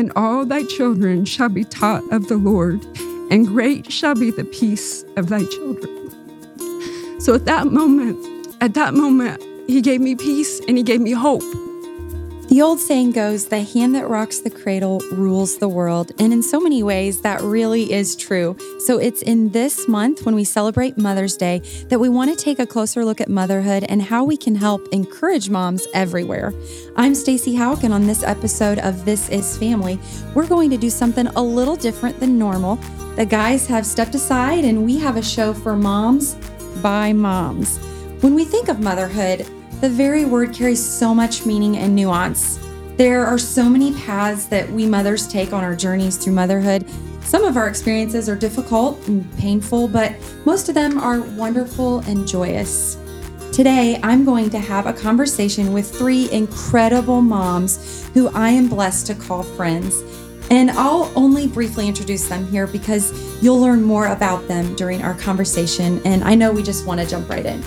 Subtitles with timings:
[0.00, 2.82] and all thy children shall be taught of the Lord,
[3.30, 7.20] and great shall be the peace of thy children.
[7.20, 8.16] So at that moment,
[8.62, 11.44] at that moment, he gave me peace and he gave me hope.
[12.50, 16.10] The old saying goes, the hand that rocks the cradle rules the world.
[16.18, 18.56] And in so many ways, that really is true.
[18.80, 22.58] So it's in this month when we celebrate Mother's Day that we want to take
[22.58, 26.52] a closer look at motherhood and how we can help encourage moms everywhere.
[26.96, 30.00] I'm Stacy Hauk, and on this episode of This Is Family,
[30.34, 32.80] we're going to do something a little different than normal.
[33.14, 36.34] The guys have stepped aside, and we have a show for moms
[36.82, 37.78] by moms.
[38.22, 39.46] When we think of motherhood,
[39.80, 42.58] the very word carries so much meaning and nuance.
[42.96, 46.84] There are so many paths that we mothers take on our journeys through motherhood.
[47.22, 52.28] Some of our experiences are difficult and painful, but most of them are wonderful and
[52.28, 52.98] joyous.
[53.52, 59.06] Today, I'm going to have a conversation with three incredible moms who I am blessed
[59.06, 60.02] to call friends.
[60.50, 65.14] And I'll only briefly introduce them here because you'll learn more about them during our
[65.14, 66.02] conversation.
[66.04, 67.62] And I know we just want to jump right in.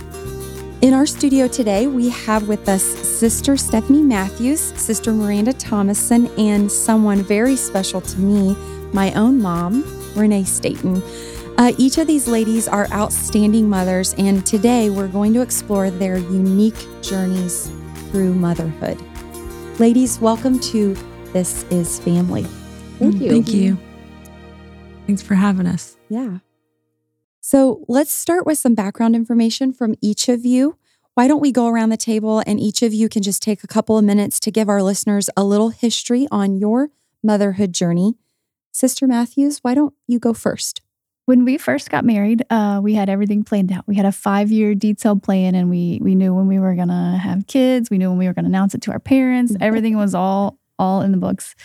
[0.83, 6.69] In our studio today, we have with us Sister Stephanie Matthews, Sister Miranda Thomason, and
[6.69, 8.53] someone very special to me,
[8.91, 11.01] my own mom, Renee Staten.
[11.57, 16.17] Uh, each of these ladies are outstanding mothers, and today we're going to explore their
[16.17, 17.71] unique journeys
[18.11, 19.01] through motherhood.
[19.79, 20.95] Ladies, welcome to
[21.31, 22.43] This Is Family.
[22.99, 23.29] Thank you.
[23.29, 23.77] Thank you.
[25.07, 25.95] Thanks for having us.
[26.09, 26.39] Yeah.
[27.45, 30.77] So let's start with some background information from each of you.
[31.15, 33.67] Why don't we go around the table and each of you can just take a
[33.67, 36.91] couple of minutes to give our listeners a little history on your
[37.21, 38.13] motherhood journey?
[38.71, 40.79] Sister Matthews, why don't you go first?
[41.25, 43.85] When we first got married, uh, we had everything planned out.
[43.87, 47.47] We had a five-year detailed plan, and we we knew when we were gonna have
[47.47, 47.89] kids.
[47.89, 49.53] We knew when we were gonna announce it to our parents.
[49.59, 51.55] Everything was all all in the books.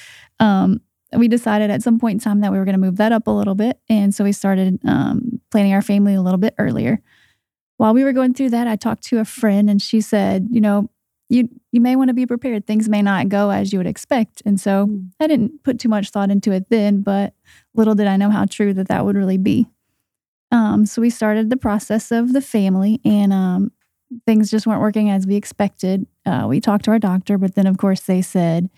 [0.40, 0.80] Um,
[1.16, 3.26] we decided at some point in time that we were going to move that up
[3.26, 3.80] a little bit.
[3.88, 7.00] And so we started um, planning our family a little bit earlier.
[7.78, 10.60] While we were going through that, I talked to a friend and she said, you
[10.60, 10.90] know,
[11.28, 12.66] you you may want to be prepared.
[12.66, 14.42] Things may not go as you would expect.
[14.46, 15.10] And so mm.
[15.20, 17.34] I didn't put too much thought into it then, but
[17.74, 19.66] little did I know how true that that would really be.
[20.50, 23.70] Um, so we started the process of the family, and um,
[24.24, 26.06] things just weren't working as we expected.
[26.24, 28.70] Uh, we talked to our doctor, but then of course they said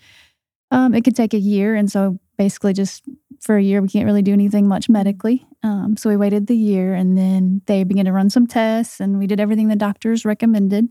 [0.71, 1.75] um, it could take a year.
[1.75, 3.03] And so basically, just
[3.41, 5.45] for a year, we can't really do anything much medically.
[5.63, 9.19] Um, so we waited the year and then they began to run some tests and
[9.19, 10.87] we did everything the doctors recommended.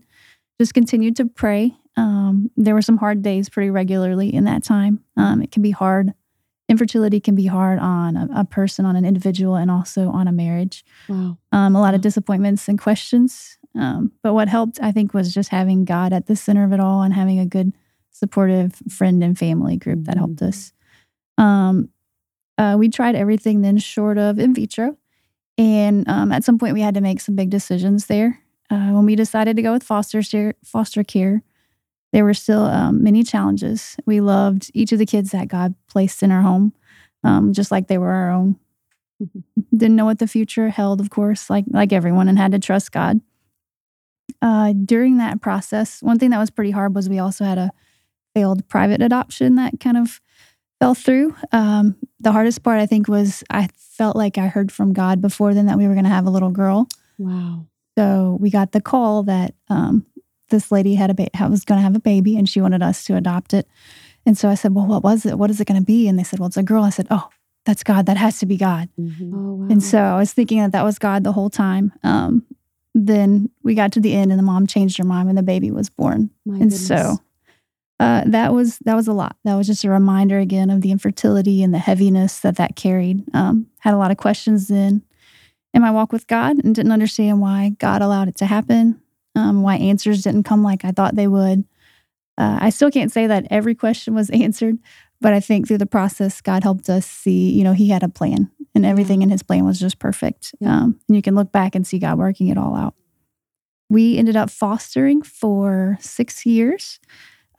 [0.59, 1.75] Just continued to pray.
[1.97, 5.03] Um, there were some hard days pretty regularly in that time.
[5.17, 6.13] Um, it can be hard.
[6.69, 10.31] Infertility can be hard on a, a, person, on an individual, and also on a
[10.31, 10.85] marriage.
[11.09, 11.37] Wow.
[11.51, 13.57] Um, a lot of disappointments and questions.
[13.75, 16.79] Um, but what helped, I think, was just having God at the center of it
[16.79, 17.73] all and having a good
[18.21, 20.49] supportive friend and family group that helped mm-hmm.
[20.49, 20.73] us.
[21.39, 21.89] Um,
[22.59, 24.95] uh, we tried everything then short of in vitro.
[25.57, 28.39] And um, at some point, we had to make some big decisions there.
[28.69, 31.41] Uh, when we decided to go with foster care, foster care,
[32.13, 33.97] there were still um, many challenges.
[34.05, 36.73] We loved each of the kids that God placed in our home,
[37.23, 38.57] um, just like they were our own.
[39.21, 39.77] Mm-hmm.
[39.77, 42.91] Didn't know what the future held, of course, like like everyone, and had to trust
[42.91, 43.19] God.
[44.41, 47.71] Uh, during that process, one thing that was pretty hard was we also had a
[48.33, 50.21] failed private adoption that kind of
[50.79, 51.35] fell through.
[51.51, 55.53] Um, the hardest part, I think, was I felt like I heard from God before
[55.53, 56.87] then that we were going to have a little girl.
[57.17, 57.67] Wow.
[57.97, 60.05] So we got the call that um,
[60.49, 63.03] this lady had a ba- was going to have a baby and she wanted us
[63.05, 63.67] to adopt it.
[64.25, 65.37] And so I said, Well, what was it?
[65.37, 66.07] What is it going to be?
[66.07, 66.83] And they said, Well, it's a girl.
[66.83, 67.29] I said, Oh,
[67.65, 68.05] that's God.
[68.05, 68.89] That has to be God.
[68.99, 69.33] Mm-hmm.
[69.33, 69.67] Oh, wow.
[69.69, 71.93] And so I was thinking that that was God the whole time.
[72.03, 72.45] Um,
[72.93, 75.71] then we got to the end and the mom changed her mind when the baby
[75.71, 76.29] was born.
[76.45, 76.87] My and goodness.
[76.87, 77.19] so
[78.01, 79.35] uh, that was that was a lot.
[79.43, 83.23] That was just a reminder again of the infertility and the heaviness that that carried.
[83.35, 85.03] Um, had a lot of questions then
[85.71, 88.99] in my walk with God and didn't understand why God allowed it to happen.
[89.35, 91.63] Um, why answers didn't come like I thought they would.
[92.39, 94.79] Uh, I still can't say that every question was answered,
[95.21, 97.51] but I think through the process, God helped us see.
[97.51, 100.55] You know, He had a plan, and everything in His plan was just perfect.
[100.59, 100.75] Yeah.
[100.75, 102.95] Um, and you can look back and see God working it all out.
[103.91, 106.99] We ended up fostering for six years.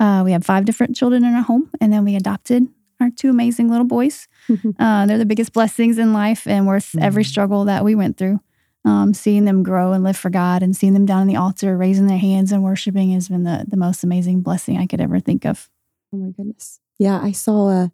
[0.01, 2.69] Uh, we had five different children in our home, and then we adopted
[3.01, 4.29] our two amazing little boys.
[4.79, 7.05] uh, they're the biggest blessings in life and worth mm-hmm.
[7.05, 8.41] every struggle that we went through.
[8.85, 11.77] Um, seeing them grow and live for God and seeing them down on the altar,
[11.77, 15.21] raising their hands and worshiping has been the, the most amazing blessing I could ever
[15.21, 15.71] think of.
[16.13, 16.81] Oh my goodness.
[16.99, 17.89] Yeah, I saw a uh,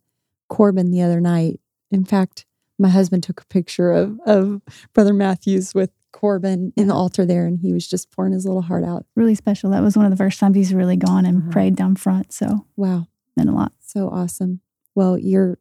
[0.49, 1.61] Corbin the other night.
[1.91, 2.47] In fact,
[2.79, 4.63] my husband took a picture of, of
[4.95, 8.63] Brother Matthews with Corbin in the altar there, and he was just pouring his little
[8.63, 9.07] heart out.
[9.15, 9.71] Really special.
[9.71, 11.51] That was one of the first times he's really gone and uh-huh.
[11.53, 12.33] prayed down front.
[12.33, 13.07] So wow,
[13.37, 13.71] meant a lot.
[13.81, 14.61] So awesome.
[14.97, 15.59] Well, your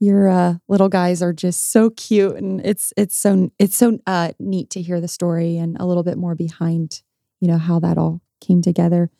[0.00, 4.32] your uh, little guys are just so cute, and it's it's so it's so uh,
[4.38, 7.02] neat to hear the story and a little bit more behind,
[7.40, 9.10] you know, how that all came together.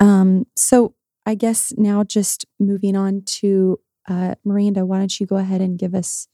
[0.00, 3.78] Um, so I guess now just moving on to
[4.08, 6.26] uh, Miranda, why don't you go ahead and give us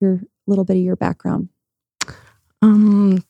[0.00, 1.48] your little bit of your background?
[2.64, 3.24] Um,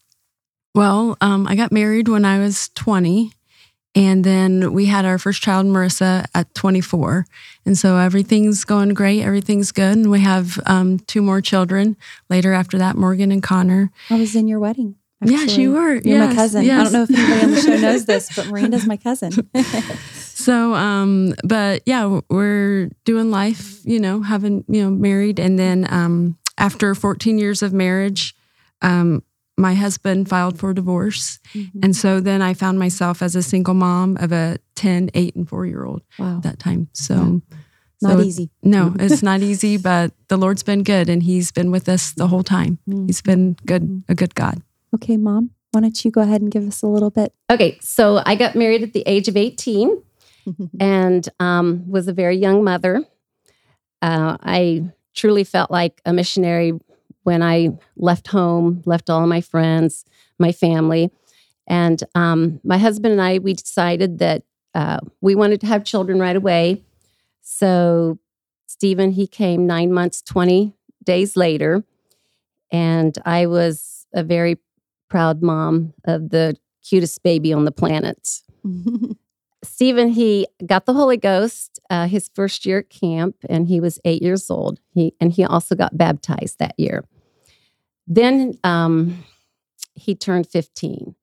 [0.74, 3.32] well, um, I got married when I was 20.
[3.96, 7.26] And then we had our first child, Marissa, at 24.
[7.64, 9.22] And so everything's going great.
[9.22, 9.96] Everything's good.
[9.96, 11.96] And we have um, two more children
[12.28, 13.92] later after that, Morgan and Connor.
[14.10, 14.96] I was in your wedding.
[15.24, 15.94] Yes, you were.
[15.94, 16.64] You're yes, my cousin.
[16.64, 16.80] Yes.
[16.80, 19.32] I don't know if anybody on the show knows this, but Miranda's my cousin.
[20.12, 25.38] so, um, but yeah, we're doing life, you know, having, you know, married.
[25.38, 28.34] And then um, after 14 years of marriage,
[28.82, 29.22] um,
[29.56, 31.38] my husband filed for divorce.
[31.54, 31.80] Mm-hmm.
[31.82, 35.48] And so then I found myself as a single mom of a 10, 8, and
[35.48, 36.36] 4 year old wow.
[36.36, 36.88] at that time.
[36.92, 37.42] So,
[38.02, 38.50] Not so it- easy.
[38.62, 42.26] no, it's not easy, but the Lord's been good and He's been with us the
[42.28, 42.78] whole time.
[43.06, 44.60] He's been good, a good God.
[44.94, 47.32] Okay, mom, why don't you go ahead and give us a little bit?
[47.50, 50.02] Okay, so I got married at the age of 18
[50.80, 53.04] and um, was a very young mother.
[54.02, 56.72] Uh, I truly felt like a missionary
[57.24, 60.04] when I left home, left all my friends,
[60.38, 61.10] my family.
[61.66, 64.42] And um, my husband and I, we decided that
[64.74, 66.84] uh, we wanted to have children right away.
[67.42, 68.18] So
[68.66, 70.74] Stephen, he came nine months, 20
[71.04, 71.84] days later.
[72.70, 74.58] And I was a very
[75.08, 78.40] proud mom of the cutest baby on the planet.
[79.62, 83.98] Stephen, he got the Holy Ghost uh, his first year at camp, and he was
[84.04, 84.80] eight years old.
[84.92, 87.04] He and he also got baptized that year.
[88.06, 89.24] Then um,
[89.94, 91.14] he turned fifteen,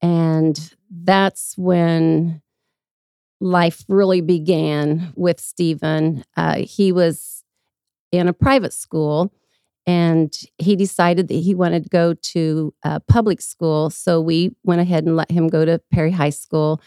[0.00, 2.42] and that's when
[3.40, 6.24] life really began with Stephen.
[6.36, 7.42] Uh, he was
[8.12, 9.32] in a private school,
[9.86, 13.90] and he decided that he wanted to go to uh, public school.
[13.90, 16.80] So we went ahead and let him go to Perry High School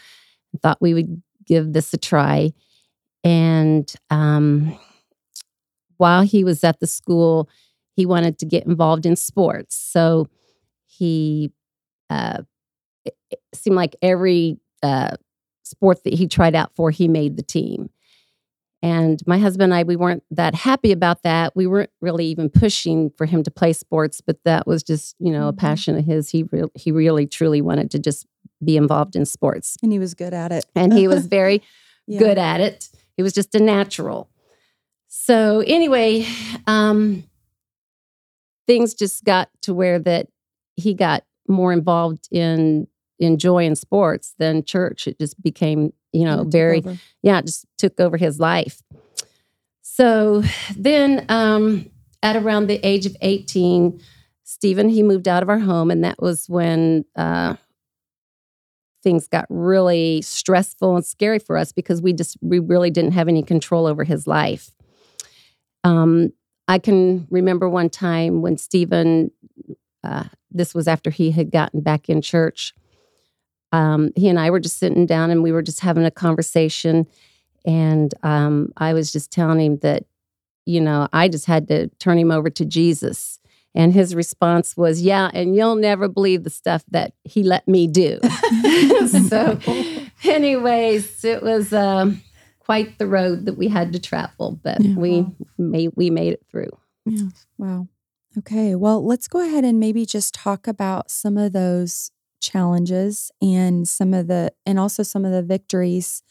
[0.62, 2.52] thought we would give this a try.
[3.24, 4.78] And um,
[5.96, 7.48] while he was at the school,
[7.96, 9.74] he wanted to get involved in sports.
[9.74, 10.28] So
[10.86, 11.50] he
[12.10, 12.42] uh,
[13.54, 15.16] seemed like every uh,
[15.64, 17.90] sport that he tried out for, he made the team.
[18.82, 21.56] And my husband and I, we weren't that happy about that.
[21.56, 25.32] We weren't really even pushing for him to play sports, but that was just, you
[25.32, 25.56] know, a Mhm.
[25.58, 26.28] passion of his.
[26.30, 28.26] He re- he really truly wanted to just
[28.64, 30.64] be involved in sports and he was good at it.
[30.74, 31.62] and he was very
[32.06, 32.18] Yeah.
[32.20, 32.88] good at it.
[33.16, 34.28] He was just a natural.
[35.08, 36.26] So anyway,
[36.66, 37.24] um,
[38.66, 40.28] things just got to where that
[40.76, 42.86] he got more involved in
[43.18, 45.06] in joy and sports than church.
[45.06, 46.98] It just became, you know, very over.
[47.22, 48.82] yeah, it just took over his life.
[49.82, 50.42] So
[50.76, 51.90] then um,
[52.22, 54.00] at around the age of 18,
[54.44, 57.56] Stephen, he moved out of our home, and that was when uh,
[59.02, 63.28] things got really stressful and scary for us because we just we really didn't have
[63.28, 64.70] any control over his life.
[65.84, 66.32] Um,
[66.68, 69.30] I can remember one time when Stephen,
[70.02, 72.74] uh, this was after he had gotten back in church.
[73.72, 77.06] Um, he and I were just sitting down and we were just having a conversation.
[77.64, 80.04] And um, I was just telling him that,
[80.64, 83.38] you know, I just had to turn him over to Jesus.
[83.74, 87.86] And his response was, Yeah, and you'll never believe the stuff that he let me
[87.86, 88.18] do.
[89.28, 89.58] so,
[90.24, 92.22] anyways, it was um,
[92.66, 94.96] quite the road that we had to travel, but Yeah.
[94.96, 95.32] we Wow.
[95.56, 96.70] made we made it through.
[97.06, 97.28] Yeah.
[97.56, 97.88] Wow.
[98.38, 98.74] Okay.
[98.74, 104.12] Well, let's go ahead and maybe just talk about some of those challenges and some
[104.12, 106.22] of the, and also some of the victories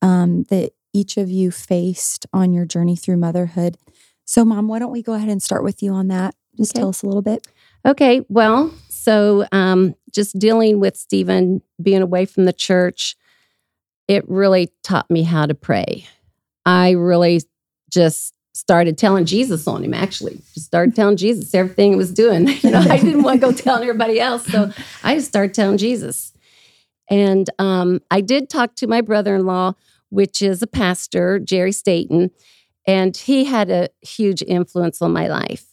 [0.00, 3.76] um, that each of you faced on your journey through motherhood.
[4.24, 6.34] So, Mom, why don't we go ahead and start with you on that?
[6.56, 6.80] Just Okay.
[6.80, 7.46] tell us a little bit.
[7.86, 13.14] Okay, well, so um, just dealing with Stephen being away from the church,
[14.08, 16.06] it really taught me how to pray.
[16.64, 17.40] I really
[17.90, 20.40] just started telling Jesus on him, actually.
[20.54, 22.48] Just started telling Jesus everything he was doing.
[22.62, 24.46] You know, I didn't want to go telling everybody else.
[24.46, 24.70] So
[25.02, 26.32] I just started telling Jesus.
[27.10, 29.72] And um, I did talk to my brother in law,
[30.10, 32.30] which is a pastor, Jerry Staten,
[32.86, 35.66] and he had a huge influence on my life.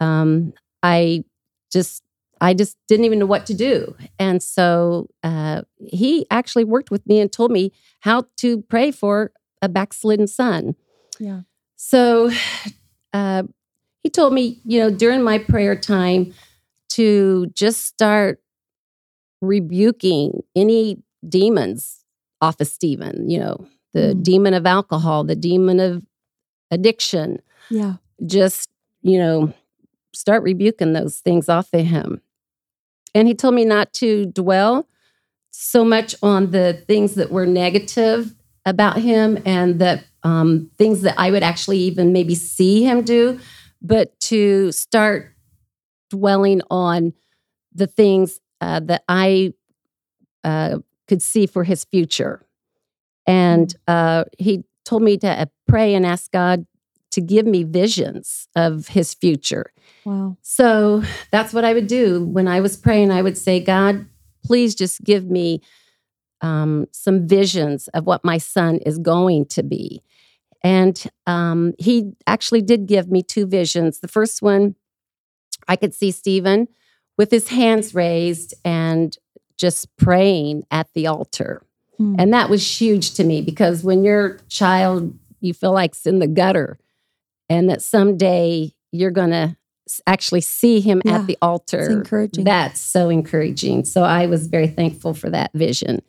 [0.00, 0.52] Um,
[0.82, 1.24] I
[1.72, 2.02] just
[2.42, 3.94] I just didn't even know what to do.
[4.18, 9.30] And so uh, he actually worked with me and told me how to pray for
[9.62, 10.74] a backslidden son.
[11.20, 11.42] Yeah.
[11.76, 12.30] So
[13.12, 13.44] uh,
[14.02, 16.34] he told me, you know, during my prayer time
[16.90, 18.42] to just start
[19.40, 22.04] rebuking any demons
[22.40, 24.22] off of Stephen, you know, the Mm.
[24.22, 26.04] demon of alcohol, the demon of
[26.70, 27.40] addiction.
[27.70, 27.96] Yeah.
[28.26, 28.68] Just,
[29.02, 29.52] you know,
[30.12, 32.20] start rebuking those things off of him.
[33.14, 34.88] And he told me not to dwell
[35.50, 41.18] so much on the things that were negative about him and the um, things that
[41.18, 43.38] I would actually even maybe see him do,
[43.80, 45.34] but to start
[46.10, 47.12] dwelling on
[47.74, 49.52] the things uh, that I
[50.44, 50.78] uh,
[51.08, 52.46] could see for his future.
[53.26, 56.66] And uh, he told me to uh, pray and ask God
[57.12, 59.72] to give me visions of his future.
[60.04, 60.36] Wow.
[60.42, 63.10] So that's what I would do when I was praying.
[63.10, 64.06] I would say, God,
[64.44, 65.62] please just give me
[66.40, 70.02] um, some visions of what my son is going to be.
[70.64, 74.00] And um, he actually did give me two visions.
[74.00, 74.74] The first one,
[75.68, 76.68] I could see Stephen
[77.16, 79.16] with his hands raised and
[79.56, 81.64] just praying at the altar.
[81.98, 82.16] Hmm.
[82.18, 86.18] And that was huge to me because when your child, you feel like it's in
[86.20, 86.78] the gutter
[87.48, 89.56] and that someday you're going to
[90.06, 91.90] actually see him Yeah, at the altar.
[91.90, 92.44] Encouraging.
[92.44, 93.84] That's so encouraging.
[93.84, 96.02] So I was very thankful for that vision.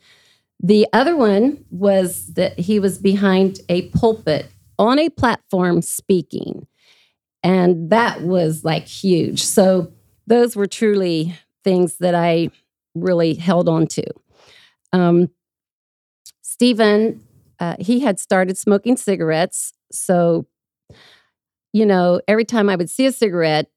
[0.61, 4.47] The other one was that he was behind a pulpit
[4.79, 6.67] on a platform speaking.
[7.43, 9.43] And that was like huge.
[9.43, 9.91] So
[10.27, 12.49] those were truly things that I
[12.95, 14.05] really held on to.
[14.93, 15.29] Um,
[16.41, 17.21] Stephen,
[17.59, 19.73] uh, he had started smoking cigarettes.
[19.91, 20.45] So,
[21.73, 23.67] you know, every time I would see a cigarette,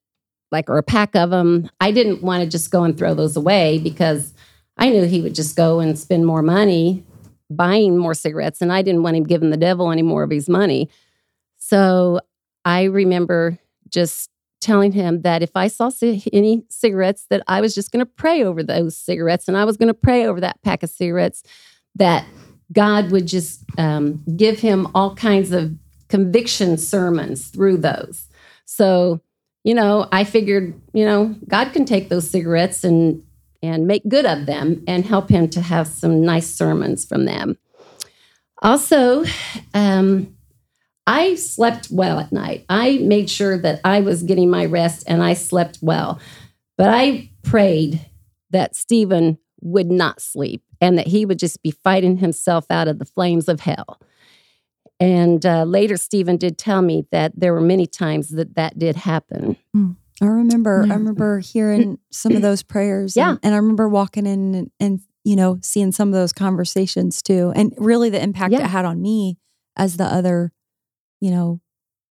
[0.51, 3.35] like or a pack of them, I didn't want to just go and throw those
[3.35, 4.33] away because
[4.77, 7.03] I knew he would just go and spend more money
[7.49, 10.47] buying more cigarettes, and I didn't want him giving the devil any more of his
[10.47, 10.89] money.
[11.57, 12.19] So
[12.65, 13.57] I remember
[13.89, 18.11] just telling him that if I saw any cigarettes, that I was just going to
[18.11, 21.43] pray over those cigarettes, and I was going to pray over that pack of cigarettes
[21.95, 22.25] that
[22.71, 25.73] God would just um, give him all kinds of
[26.09, 28.27] conviction sermons through those.
[28.65, 29.21] So,
[29.63, 33.23] you know, I figured, you know, God can take those cigarettes and
[33.63, 37.57] and make good of them and help him to have some nice sermons from them.
[38.61, 39.23] Also,
[39.73, 40.35] um,
[41.07, 42.65] I slept well at night.
[42.69, 46.19] I made sure that I was getting my rest and I slept well.
[46.77, 48.05] But I prayed
[48.51, 52.99] that Stephen would not sleep and that he would just be fighting himself out of
[52.99, 53.99] the flames of hell.
[54.99, 58.95] And uh, later, Stephen did tell me that there were many times that that did
[58.95, 59.55] happen.
[60.21, 60.93] I remember, Yeah.
[60.93, 63.15] I remember hearing some of those prayers.
[63.15, 63.31] Yeah.
[63.31, 67.21] And, and I remember walking in and, and, you know, seeing some of those conversations
[67.21, 67.51] too.
[67.55, 68.61] And really the impact Yeah.
[68.63, 69.37] it had on me
[69.75, 70.51] as the other,
[71.21, 71.61] you know,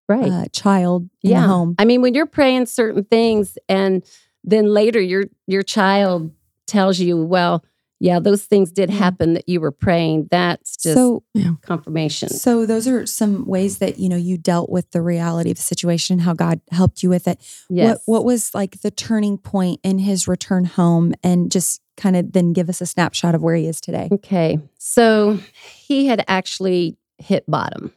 [0.08, 0.32] Right.
[0.32, 1.74] uh, child in the home.
[1.80, 4.06] I mean, when you're praying certain things and
[4.44, 6.32] then later your your child
[6.68, 7.66] tells you, well,
[8.06, 10.28] yeah, those things did happen that you were praying.
[10.30, 11.24] That's just so,
[11.62, 12.30] confirmation.
[12.30, 15.64] so those are some ways that, you know, you dealt with the reality of the
[15.64, 17.40] situation, how God helped you with it.
[17.68, 17.98] yes.
[18.06, 22.32] What, what was like the turning point in his return home and just kind of
[22.32, 24.08] then give us a snapshot of where he is today?
[24.12, 24.60] Okay.
[24.78, 27.92] So he had actually hit bottom.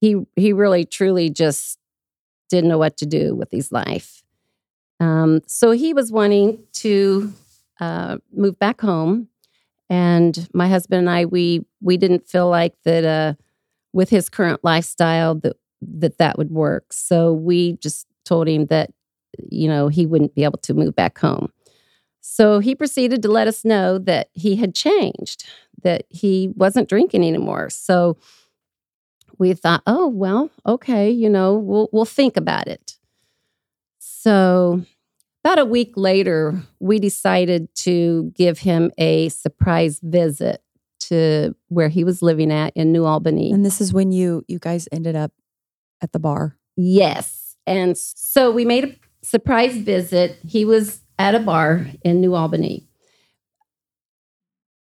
[0.00, 1.80] He he really truly just
[2.50, 4.22] didn't know what to do with his life.
[5.00, 7.32] Um, so he was wanting to
[7.80, 9.28] uh, move back home,
[9.90, 13.34] and my husband and I we we didn't feel like that uh,
[13.92, 16.92] with his current lifestyle that that that would work.
[16.92, 18.90] So we just told him that
[19.50, 21.52] you know he wouldn't be able to move back home.
[22.20, 25.48] So he proceeded to let us know that he had changed,
[25.82, 27.70] that he wasn't drinking anymore.
[27.70, 28.16] So
[29.38, 32.98] we thought, oh well, okay, you know, we'll we'll think about it.
[33.98, 34.82] So
[35.46, 40.60] about a week later, we decided to give him a surprise visit
[40.98, 43.52] to where he was living at in New Albany.
[43.52, 45.30] And this is when you you guys ended up
[46.02, 46.56] at the bar.
[46.76, 47.54] Yes.
[47.64, 50.36] And so we made a surprise visit.
[50.44, 52.88] He was at a bar in New Albany.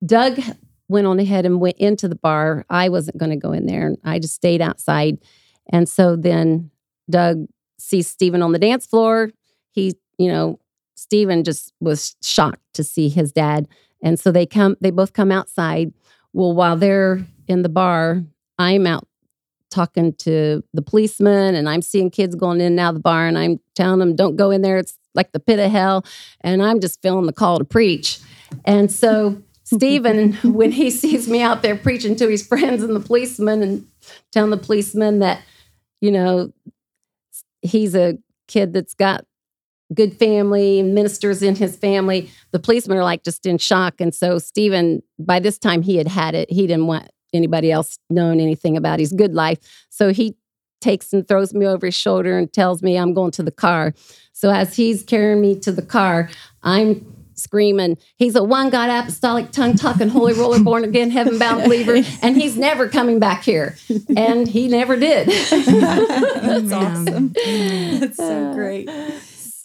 [0.04, 0.40] Doug
[0.90, 2.66] went on ahead and went into the bar.
[2.68, 3.96] I wasn't going to go in there.
[4.04, 5.20] I just stayed outside.
[5.72, 6.72] And so then
[7.12, 7.46] Doug
[7.78, 9.30] sees Stephen on the dance floor.
[9.70, 10.60] He, you know,
[10.96, 13.68] Stephen just was shocked to see his dad.
[14.02, 15.94] And so they come, they both come outside.
[16.34, 18.24] Well, while they're in the bar,
[18.60, 19.08] I'm out
[19.70, 23.28] talking to the policeman and I'm seeing kids going in and out of the bar
[23.28, 24.78] and I'm telling them, don't go in there.
[24.78, 26.06] It's like the pit of hell.
[26.42, 28.20] And I'm just feeling the call to preach.
[28.66, 33.02] And so Stephen, when he sees me out there preaching to his friends and the
[33.02, 33.88] policeman and
[34.32, 35.42] telling the policeman that,
[36.00, 36.54] you know,
[37.62, 39.26] he's a kid that's got
[39.94, 43.96] good family ministers in his family, the policemen are like just in shock.
[44.00, 46.51] And so Stephen, by this time he had had it.
[46.51, 49.60] He didn't want anybody else knowing anything about his good life.
[49.89, 50.36] So he
[50.82, 53.94] takes and throws me over his shoulder and tells me I'm going to the car.
[54.34, 56.29] So as he's carrying me to the car,
[56.63, 61.63] I'm screaming, he's a one God apostolic tongue talking holy roller born again heaven bound
[61.63, 63.75] believer and he's never coming back here.
[64.15, 65.27] And he never did.
[65.50, 67.34] That's awesome.
[67.34, 68.89] That's so great.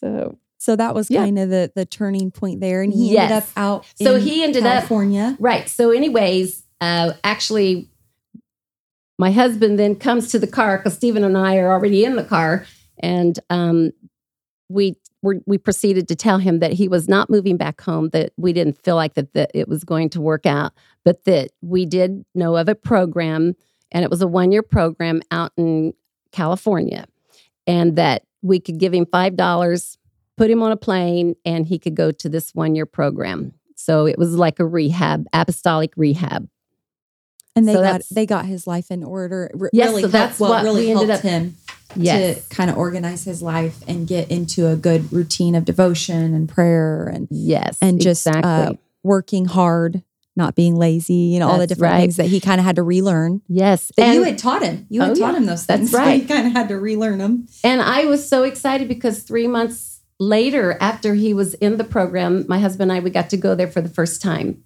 [0.02, 1.24] So So that was Yeah.
[1.24, 3.30] kind of the the turning point there, and he Yes.
[3.30, 3.86] ended up out.
[4.00, 5.36] So in he ended up- California.
[5.40, 5.68] Right.
[5.68, 7.88] So, anyways, uh, actually,
[9.18, 12.24] my husband then comes to the car because Stephen and I are already in the
[12.24, 12.64] car,
[12.98, 13.90] and um,
[14.68, 18.08] we were, we proceeded to tell him that he was not moving back home.
[18.10, 20.72] That we didn't feel like that, that it was going to work out,
[21.04, 23.54] but that we did know of a program,
[23.90, 25.92] and it was a one year program out in
[26.32, 27.06] California,
[27.66, 29.96] and that we could give him five dollars,
[30.36, 33.52] put him on a plane, and he could go to this one year program.
[33.76, 36.48] So it was like a rehab, apostolic rehab.
[37.56, 39.50] and they So got they got his life in order.
[39.60, 41.56] R- Yes, really so helped- that's what, what really helped up- him
[41.94, 42.48] Yes.
[42.48, 46.48] to kind of organize his life and get into a good routine of devotion and
[46.48, 47.76] prayer and Yes.
[47.82, 48.72] and just uh,
[49.02, 50.02] working hard,
[50.36, 51.14] not being lazy.
[51.14, 52.00] You know all the different right.
[52.00, 53.42] things that he kind of had to relearn.
[53.48, 53.90] yes.
[53.96, 54.86] That you had taught him.
[54.88, 55.36] You had Oh, taught yeah.
[55.38, 55.90] him those That's things.
[55.92, 56.20] so right.
[56.22, 57.46] he kind of had to relearn them.
[57.64, 62.44] and I was so excited because three months later, after he was in the program,
[62.48, 64.62] my husband and I, we got to go there for the first time.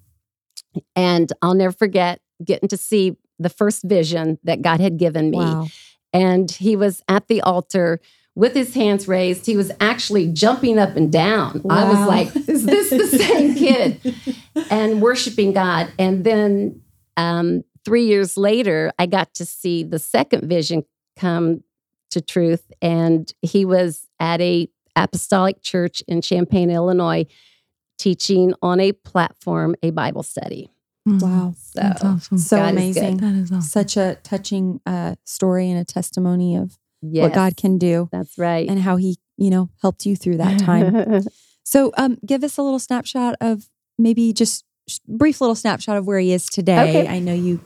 [0.94, 5.38] And I'll never forget getting to see the first vision that God had given me.
[5.38, 5.68] Wow.
[6.12, 8.00] and he was at the altar
[8.36, 9.46] with his hands raised.
[9.46, 11.62] He was actually jumping up and down.
[11.68, 14.14] I was like, is this the same kid?
[14.70, 15.90] and worshiping God.
[15.98, 16.82] And then
[17.16, 20.84] um, three years later, I got to see the second vision
[21.16, 21.64] come
[22.10, 22.70] to truth.
[22.80, 27.26] And he was at a apostolic church in Champaign, Illinois,
[27.98, 30.70] teaching on a platform a Bible study.
[31.06, 31.54] Wow.
[31.56, 32.38] So That's awesome.
[32.38, 33.02] So God is good.
[33.02, 33.16] amazing.
[33.18, 33.60] That is awesome.
[33.62, 38.36] Such a touching uh, story and a testimony of yes, what God can do That's
[38.38, 38.68] right.
[38.68, 41.22] and how he, you know, helped you through that time.
[41.64, 44.64] so um give us a little snapshot of maybe just
[45.08, 46.90] brief little snapshot of where he is today.
[46.90, 47.08] Okay.
[47.08, 47.60] I know you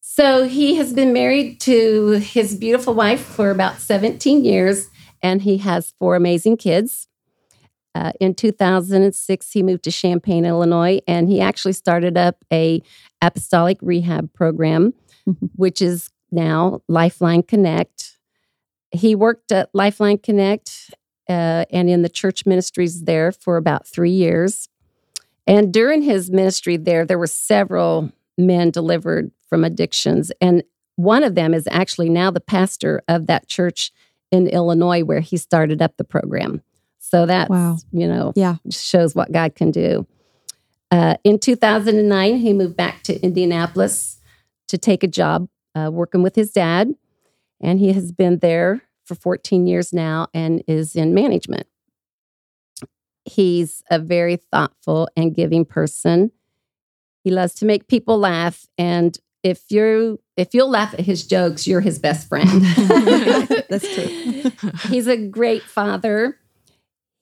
[0.00, 4.88] So he has been married to his beautiful wife for about 17 years,
[5.22, 7.08] and he has four amazing kids.
[7.94, 12.82] Uh, in 2006, he moved to Champaign, Illinois, and he actually started up a
[13.22, 14.94] apostolic rehab program,
[15.56, 18.16] which is now Lifeline Connect.
[18.94, 20.90] He worked at Lifeline Connect
[21.28, 24.68] uh, and in the church ministries there for about three years.
[25.46, 30.32] And during his ministry there, there were several men delivered from addictions.
[30.40, 30.62] And
[30.96, 33.90] one of them is actually now the pastor of that church
[34.30, 36.62] in Illinois where he started up the program.
[36.98, 37.76] So that's, Wow.
[37.92, 38.56] you know, Yeah.
[38.70, 40.06] shows what God can do.
[40.90, 44.20] Uh, in 2009, he moved back to Indianapolis
[44.68, 46.94] to take a job uh, working with his dad.
[47.64, 51.66] And he has been there for 14 years now and is in management.
[53.24, 56.30] He's a very thoughtful and giving person.
[57.24, 58.66] He loves to make people laugh.
[58.76, 62.48] And if you if you'll laugh at his jokes, you're his best friend.
[63.70, 64.50] That's true.
[64.90, 66.38] He's a great father.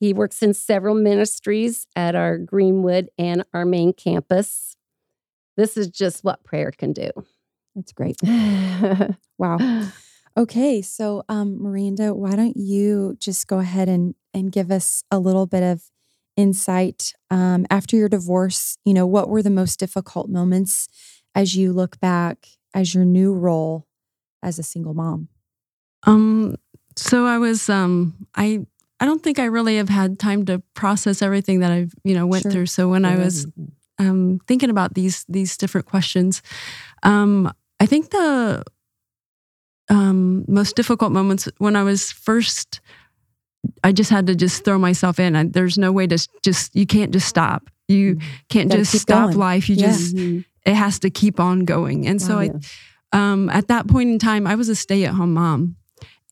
[0.01, 4.77] He works in several ministries at our Greenwood and our main campus.
[5.57, 7.11] This is just what prayer can do.
[7.77, 8.17] That's great.
[9.39, 9.59] Wow.
[10.37, 15.19] Okay, so um, Miranda, why don't you just go ahead and and give us a
[15.19, 15.83] little bit of
[16.37, 18.79] insight um, after your divorce?
[18.85, 20.89] You know, what were the most difficult moments
[21.35, 23.87] as you look back as your new role
[24.43, 25.29] as a single mom?
[26.05, 26.57] Um,
[26.97, 28.65] so I was um I
[29.01, 32.27] I don't think I really have had time to process everything that I've, you know,
[32.27, 32.53] went Sure.
[32.53, 32.67] through.
[32.67, 33.47] So when I was
[33.99, 36.41] um thinking about these these different questions,
[37.03, 38.63] um, I think the
[39.93, 42.81] um most difficult moments when I was first
[43.85, 45.37] I just had to just throw myself in.
[45.37, 47.71] I, there's no way to just you can't just stop.
[47.89, 49.39] You can't Gotta just stop going.
[49.39, 49.69] life.
[49.69, 49.93] You Yeah.
[49.93, 50.17] just
[50.65, 52.07] it has to keep on going.
[52.09, 52.43] And so Wow.
[52.43, 52.51] I
[53.15, 55.77] um, at that point in time, I was a stay at home mom.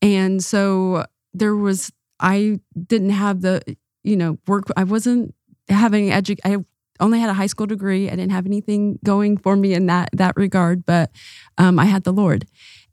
[0.02, 3.60] And so there was, I didn't have the,
[4.02, 5.34] you know, work, I wasn't
[5.68, 6.56] having edu I
[6.98, 8.06] only had a high school degree.
[8.08, 11.10] I didn't have anything going for me in that, that regard, but
[11.58, 12.46] um, I had the Lord.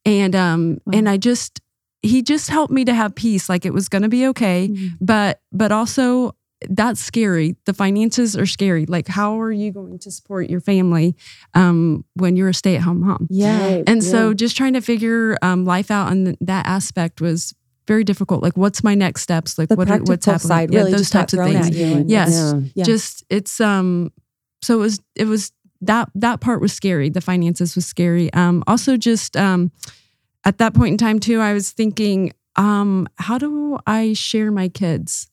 [0.07, 0.97] And, um, Wow.
[0.97, 1.61] and I just,
[2.01, 3.49] he just helped me to have peace.
[3.49, 4.75] Like it was going to be okay.
[5.01, 6.35] But, but also
[6.67, 7.55] that's scary.
[7.65, 8.85] The finances are scary.
[8.87, 11.15] Like, how are you going to support your family
[11.53, 13.27] um, when you're a stay at home mom?
[13.29, 13.83] Yeah.
[13.85, 14.09] And yeah.
[14.11, 17.53] so just trying to figure um, life out on th- that aspect was
[17.87, 18.41] very difficult.
[18.41, 19.57] Like, what's my next steps?
[19.59, 20.39] Like, The what what's happening?
[20.39, 21.67] side yeah, really those types of things.
[21.67, 21.85] at you.
[21.85, 22.55] and Yes.
[22.73, 22.83] Yeah.
[22.83, 24.11] Just it's um.
[24.63, 27.09] So it was it was that that part was scary.
[27.09, 28.31] The finances was scary.
[28.33, 28.63] Um.
[28.67, 29.71] Also, just um,
[30.45, 34.67] at that point in time too, I was thinking, um, how do I share my
[34.69, 35.29] kids?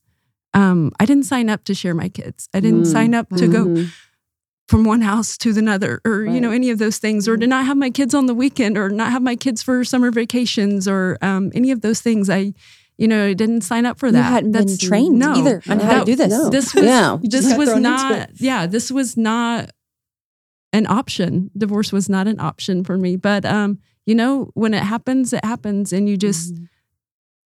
[0.53, 2.49] Um, I didn't sign up to share my kids.
[2.55, 3.91] I didn't Mm, sign up to go mhm.
[4.69, 7.67] from one house to another or you know any of those things or to not
[7.67, 11.19] have my kids on the weekend or not have my kids for summer vacations or
[11.23, 12.53] um, any of those things i
[12.97, 15.35] you know I didn't sign up for that You hadn't been trained no.
[15.35, 16.31] either on how to do this.
[16.31, 16.49] no.
[16.51, 17.19] this was Yeah.
[17.21, 19.71] This was not yeah this was not
[20.75, 21.51] an option.
[21.57, 25.45] Divorce was not an option for me but um you know when it happens it
[25.45, 26.69] happens and you just Mhm.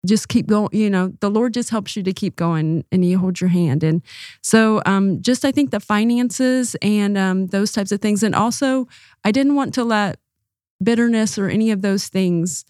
[0.06, 3.14] just keep going you know the lord just helps you to keep going and he
[3.14, 4.02] holds your hand and
[4.42, 8.88] so um just i think the finances and um those types of things and also
[9.26, 10.20] i didn't want to let
[10.84, 12.64] bitterness or any of those things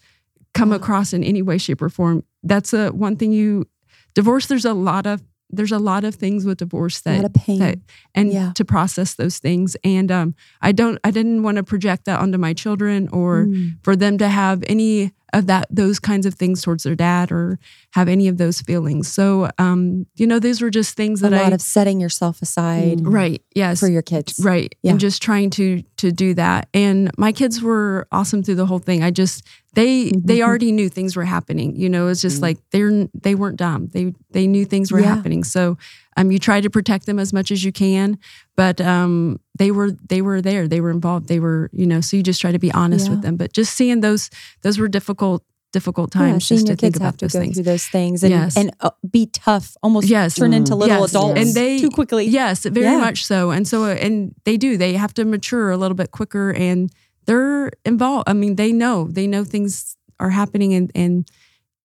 [0.54, 2.24] come across in any way shape or form.
[2.42, 3.66] That's a one thing you
[4.14, 7.22] divorce there's a lot of there's a lot of things with divorce that
[7.58, 7.78] that
[8.14, 8.52] and Yeah.
[8.54, 12.38] to process those things and um i don't i didn't want to project that onto
[12.38, 13.78] my children or Mm.
[13.82, 17.58] for them to have any of that those kinds of things towards their dad or
[17.92, 21.36] have any of those feelings so um you know these were just things that a
[21.36, 24.38] lot i of setting yourself aside right yes for your kids.
[24.42, 24.92] right Yeah.
[24.92, 28.78] and just trying to to do that and my kids were awesome through the whole
[28.78, 30.46] thing i just they they Mhm.
[30.46, 32.42] already knew things were happening you know it's just Mm.
[32.42, 35.14] like they're they weren't dumb they they knew things were Yeah.
[35.14, 35.76] happening so
[36.16, 38.18] um you try to protect them as much as you can
[38.56, 42.16] but um they were they were there they were involved they were you know so
[42.16, 43.12] you just try to be honest Yeah.
[43.14, 44.30] with them but just seeing those
[44.62, 47.64] those were difficult difficult times seeing just to think about to those go things through
[47.64, 48.56] those things and Yes.
[48.56, 50.34] and uh, be tough, almost Yes.
[50.34, 51.10] turn into little Yes.
[51.10, 52.26] adults And they- too quickly.
[52.26, 52.98] Yes, very Yeah.
[52.98, 53.50] much so.
[53.50, 54.76] And so, and they do.
[54.76, 56.90] They have to mature a little bit quicker, and
[57.26, 58.28] they're involved.
[58.28, 59.08] I mean, they know.
[59.10, 61.28] They know things are happening, and and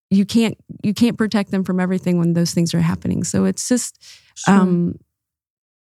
[0.09, 3.23] you can't you can't protect them from everything when those things are happening.
[3.23, 3.97] So it's just,
[4.35, 4.53] Sure.
[4.55, 4.95] um,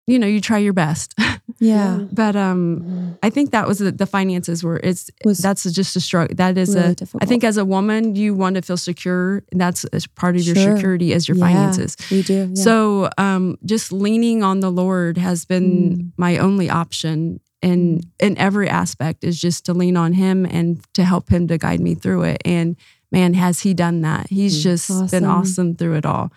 [0.06, 1.14] you know, you try your best.
[1.60, 3.18] yeah, but um, Mhm.
[3.22, 4.80] I think that was the, the finances were.
[4.82, 6.34] It's was that's just a struggle.
[6.36, 6.94] That is really a.
[6.94, 7.22] difficult.
[7.22, 10.42] I think as a woman, you want to feel secure, and that's a part of
[10.42, 10.76] your Sure.
[10.76, 11.46] security as your Yeah.
[11.46, 11.96] finances.
[12.10, 12.50] we do.
[12.54, 12.62] Yeah.
[12.62, 16.12] So um, just leaning on the Lord has been Mm.
[16.16, 21.04] my only option in in every aspect is just to lean on him and to
[21.04, 22.40] help him to guide me through it.
[22.44, 22.74] And
[23.12, 24.28] man, has he done that.
[24.30, 24.62] He's Mm.
[24.62, 25.30] just been Awesome.
[25.30, 26.32] awesome through it all.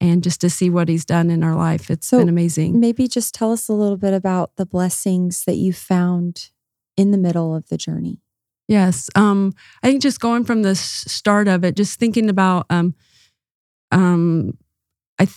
[0.00, 2.80] And just to see what he's done in our life, it's So, been amazing.
[2.80, 6.50] maybe just tell us a little bit about the blessings that you found
[6.96, 8.18] in the middle of the journey.
[8.66, 9.10] Yes.
[9.14, 12.94] Um, I think just going from the start of it, just thinking about um
[13.90, 14.56] um
[15.18, 15.36] I th-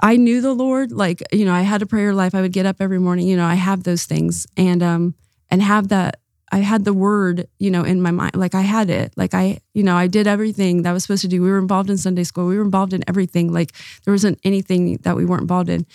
[0.00, 2.34] I knew the Lord, like, you know, I had a prayer life.
[2.34, 5.14] I would get up every morning, you know, I have those things and um
[5.50, 8.34] and have that I had the word, you know, in my mind.
[8.34, 9.12] Like I had it.
[9.16, 11.42] Like I, you know, I did everything that I was supposed to do.
[11.42, 12.46] We were involved in Sunday school.
[12.46, 13.52] We were involved in everything.
[13.52, 13.72] Like
[14.04, 15.86] there wasn't anything that we weren't involved in.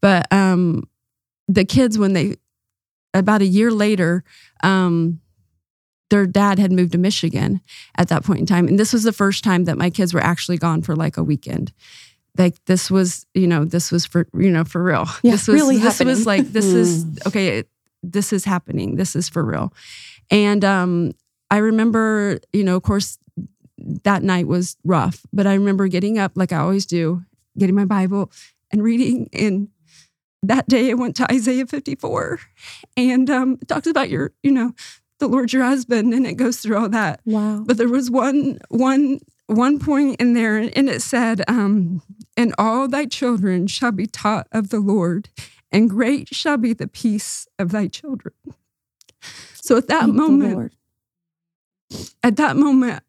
[0.00, 0.84] But um
[1.48, 2.36] the kids when they
[3.14, 4.22] about a year later,
[4.62, 5.20] um,
[6.10, 7.60] their dad had moved to Michigan
[7.96, 8.68] at that point in time.
[8.68, 11.22] And this was the first time that my kids were actually gone for like a
[11.22, 11.72] weekend.
[12.38, 15.06] Like this was, you know, this was for, you know, for real.
[15.22, 16.14] Yeah, this was, really this happening.
[16.16, 17.68] was like, this is, okay, it-
[18.02, 18.96] this is happening.
[18.96, 19.72] This is for real.
[20.30, 21.12] And um,
[21.50, 23.18] I remember, you know, of course,
[24.04, 27.22] that night was rough, but I remember getting up like I always do,
[27.58, 28.30] getting my Bible
[28.70, 29.28] and reading.
[29.32, 29.68] And
[30.42, 32.40] that day I went to Isaiah 54
[32.96, 34.72] and um, it talks about your, you know,
[35.20, 37.20] the Lord your husband, and it goes through all that.
[37.24, 37.62] Wow.
[37.64, 42.02] But there was one one one point in there, and it said, um,
[42.36, 45.28] "And all thy children shall be taught of the Lord,
[45.72, 48.34] and great shall be the peace of thy children."
[49.54, 50.72] So at that Thank moment,
[52.22, 53.02] at that moment,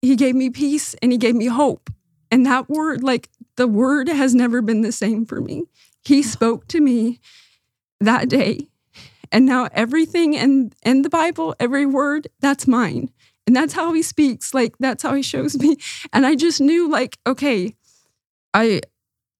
[0.00, 1.90] he gave me peace and he gave me hope.
[2.30, 5.64] And that word, like the word has never been the same for me.
[6.04, 7.20] He spoke to me
[8.00, 8.68] that day.
[9.30, 13.10] And now everything in, in the Bible, every word, that's mine.
[13.46, 14.54] And that's how he speaks.
[14.54, 15.76] Like that's how he shows me.
[16.12, 17.74] And I just knew, like, okay,
[18.54, 18.80] I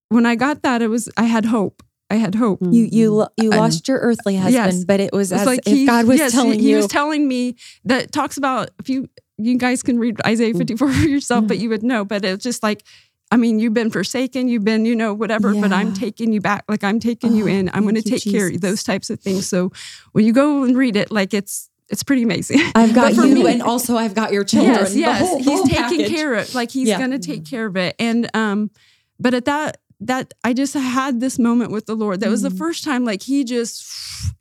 [0.09, 1.83] when I got that, it was I had hope.
[2.13, 2.59] I had hope.
[2.63, 4.85] You you you lost your earthly husband, Yes.
[4.85, 6.87] but it was It's as like if he- God was yes, telling he, he was
[6.87, 10.59] telling me that talks about if you you guys can read Isaiah Mm.
[10.59, 12.05] 54 for yourself, but you would know.
[12.05, 12.85] But it's just like,
[13.33, 16.65] I mean, you've been forsaken, you've been, you know, whatever, but I'm taking you back.
[16.69, 17.71] Like I'm taking you Oh, in.
[17.73, 19.49] I'm going to you, take care of those types of things.
[19.49, 19.73] So
[20.13, 22.61] when you go and read it, like it's it's pretty amazing.
[22.75, 24.75] I've got you, me- and also I've got your children.
[24.77, 25.19] Yes, yes.
[25.21, 26.09] whole- he's whole taking package.
[26.15, 26.99] care of like he's Yeah.
[27.01, 27.97] gonna take care of it.
[27.99, 28.71] And um,
[29.19, 32.21] but at that that I just had this moment with the Lord.
[32.21, 32.59] That was the Mm.
[32.59, 33.85] first time like he just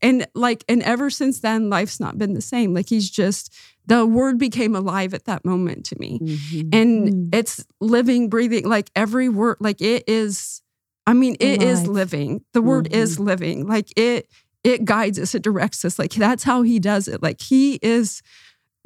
[0.02, 2.74] and like and ever since then life's not been the same.
[2.74, 3.54] Like he's just
[3.88, 6.20] the word became alive at that moment to me.
[6.22, 6.70] Mhm.
[6.74, 7.36] And Mm.
[7.36, 10.62] it's living, breathing, like every word, like it is,
[11.08, 11.88] I mean, it is Alive.
[11.90, 12.42] living.
[12.54, 13.68] The word is living.
[13.68, 14.28] Like it,
[14.64, 15.98] it guides us, it directs us.
[15.98, 17.22] Like that's how he does it.
[17.24, 18.22] Like he is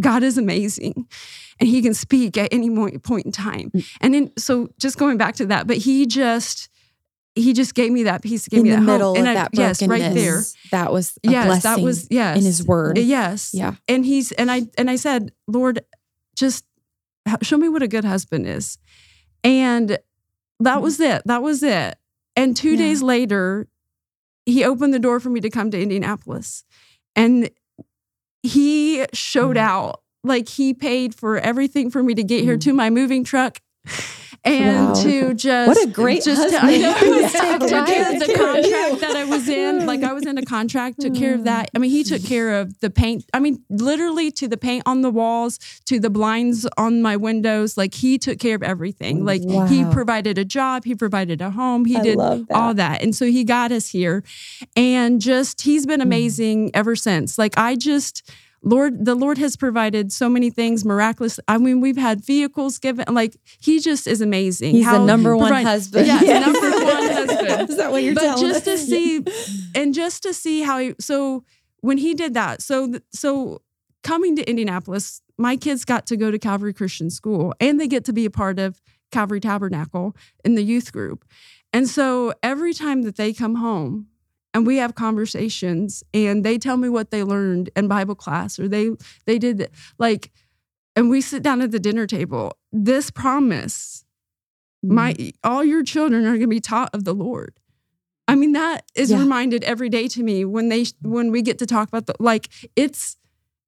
[0.02, 1.08] God is amazing
[1.60, 3.72] and he can speak at any point in time.
[3.72, 3.88] Mm.
[4.02, 6.70] And then, so just going back to that, but he just,
[7.36, 9.18] he just gave me that peace, gave in me the that middle hope.
[9.18, 10.42] of and that I, yes, right there.
[10.72, 12.98] That was yes, that was yes in His Word.
[12.98, 13.76] Yes, yeah.
[13.90, 15.82] And he's and I and I said, Lord,
[16.36, 16.66] just
[17.42, 18.78] show me what a good husband is,
[19.44, 19.98] and
[20.62, 21.24] that was it.
[21.26, 21.98] That was it.
[22.38, 22.78] And two yeah.
[22.78, 23.68] days later,
[24.46, 26.64] he opened the door for me to come to Indianapolis,
[27.18, 27.50] and
[28.44, 29.68] he showed mm-hmm.
[29.68, 30.02] out.
[30.26, 33.62] Like he paid for everything for me to get here to my moving truck
[34.46, 34.94] and wow.
[34.94, 36.62] to just what a great just husband.
[36.62, 38.20] to, I know, yeah, to right.
[38.20, 39.86] do the contract that I was in.
[39.86, 41.72] Like I was in a contract, took care of that.
[41.76, 43.26] I mean, he took care of the paint.
[43.34, 47.76] I mean, literally to the paint on the walls, to the blinds on my windows.
[47.76, 49.26] Like he took care of everything.
[49.26, 49.66] Like wow.
[49.66, 52.46] he provided a job, he provided a home, he I did that.
[52.52, 54.24] all that, and so he got us here,
[54.76, 56.04] and just he's been mm.
[56.04, 56.72] amazing mm.
[56.76, 57.38] ever since.
[57.38, 58.32] Like I just
[58.66, 61.40] Lord, the Lord has provided so many things miraculous.
[61.48, 63.06] I mean, we've had vehicles given.
[63.14, 64.72] Like He just is amazing.
[64.74, 66.08] He's the number one husband.
[66.08, 66.40] Yeah, yeah.
[66.48, 67.70] number one husband.
[67.70, 68.80] is that what you're but telling But just us?
[68.82, 69.26] to see,
[69.76, 70.96] and just to see how he.
[71.00, 71.44] So
[71.82, 73.62] when he did that, so so
[74.04, 78.04] coming to Indianapolis, my kids got to go to Calvary Christian School, and they get
[78.06, 81.24] to be a part of Calvary Tabernacle in the youth group.
[81.72, 84.08] And so every time that they come home,
[84.56, 88.68] and we have conversations and they tell me what they learned in bible class or
[88.70, 88.90] they
[89.26, 90.32] they did like
[90.96, 94.06] and we sit down at the dinner table this promise
[94.84, 94.96] mm-hmm.
[94.96, 97.60] my all your children are going to be taught of the lord
[98.30, 99.20] i mean that is yeah.
[99.20, 102.48] reminded every day to me when they when we get to talk about the like
[102.78, 103.18] it's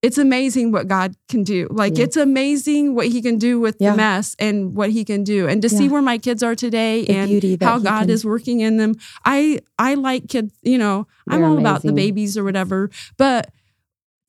[0.08, 1.68] it's amazing what God can do.
[1.70, 2.06] Like yeah.
[2.06, 3.92] it's amazing what He can do with yeah.
[3.92, 5.78] the mess and what He can do, and to yeah.
[5.78, 8.10] see where my kids are today the and how God can...
[8.10, 8.96] is working in them.
[9.26, 10.54] I I like kids.
[10.62, 11.66] You know, They're I'm all amazing.
[11.66, 13.52] about the babies or whatever, but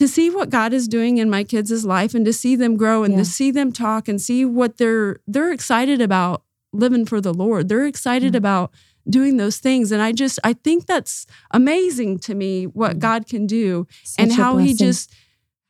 [0.00, 3.04] to see what God is doing in my kids' life and to see them grow
[3.04, 7.32] and to see them talk and see what they're they're excited about living for the
[7.32, 7.68] Lord.
[7.68, 8.72] They're excited about
[9.08, 12.98] doing those things and I just I think that's amazing to me what mm.
[12.98, 15.14] God can do Such and how he just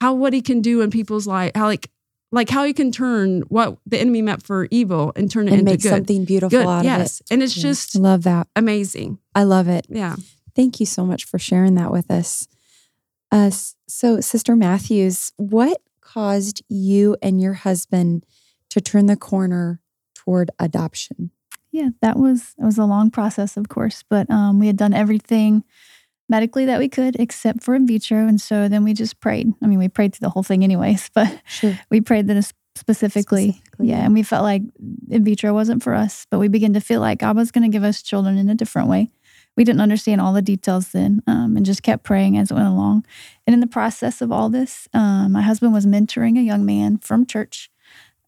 [0.01, 1.91] how what he can do in people's life, how like
[2.31, 5.61] like how he can turn what the enemy meant for evil and turn it and
[5.61, 5.89] into make good.
[5.91, 7.21] something beautiful good, out yes.
[7.21, 7.35] of it.
[7.35, 8.49] And it's just love that.
[8.55, 9.19] Amazing.
[9.35, 9.87] I love it.
[9.89, 10.17] Yeah.
[10.55, 12.49] Thank you so much for sharing that with us.
[13.31, 13.51] Uh,
[13.87, 18.25] so, Sister Matthews, what caused you and your husband
[18.71, 19.81] to turn the corner
[20.15, 21.31] toward adoption?
[21.71, 24.95] Yeah, that was it was a long process, of course, but um, we had done
[24.95, 25.65] everything
[26.29, 28.27] medically that we could, except for in vitro.
[28.27, 29.53] And so then we just prayed.
[29.63, 31.79] I mean, we prayed through the whole thing, anyways, but sure.
[31.91, 32.43] we prayed that
[32.77, 33.63] specifically, specifically.
[33.81, 34.05] Yeah.
[34.05, 34.63] And we felt like
[35.11, 37.75] in vitro wasn't for us, but we began to feel like God was going to
[37.75, 39.11] give us children in a different way.
[39.57, 42.69] We didn't understand all the details then um, and just kept praying as it went
[42.69, 43.05] along.
[43.45, 46.99] And in the process of all this, um, my husband was mentoring a young man
[46.99, 47.69] from church.